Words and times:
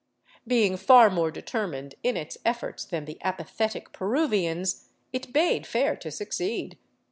Being 0.47 0.77
far 0.77 1.11
more 1.11 1.29
determined 1.29 1.93
in 2.01 2.17
its 2.17 2.35
efforts 2.43 2.85
than 2.85 3.05
the 3.05 3.19
apathetic 3.21 3.93
Peruvians, 3.93 4.89
it 5.13 5.31
bade 5.31 5.67
fair 5.67 5.95
to 5.97 6.09
succeed. 6.09 6.79